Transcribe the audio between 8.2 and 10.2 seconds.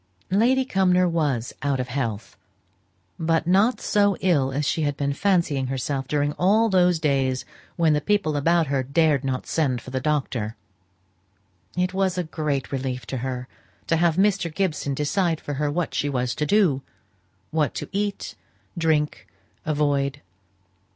about her dared not send for the